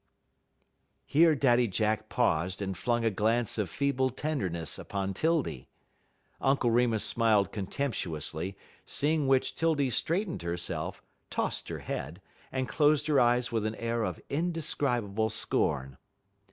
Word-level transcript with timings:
Here 1.05 1.35
Daddy 1.35 1.67
Jack 1.67 2.09
paused 2.09 2.59
and 2.59 2.75
flung 2.75 3.05
a 3.05 3.11
glance 3.11 3.59
of 3.59 3.69
feeble 3.69 4.09
tenderness 4.09 4.79
upon 4.79 5.13
'Tildy. 5.13 5.67
Uncle 6.41 6.71
Remus 6.71 7.03
smiled 7.03 7.51
contemptuously, 7.51 8.57
seeing 8.87 9.27
which 9.27 9.55
'Tildy 9.55 9.91
straightened 9.91 10.41
herself, 10.41 11.03
tossed 11.29 11.69
her 11.69 11.81
head, 11.81 12.19
and 12.51 12.67
closed 12.67 13.05
her 13.05 13.19
eyes 13.19 13.51
with 13.51 13.63
an 13.63 13.75
air 13.75 14.03
of 14.03 14.19
indescribable 14.27 15.29
scorn. 15.29 15.97